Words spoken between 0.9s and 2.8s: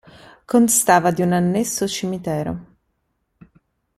di un annesso cimitero.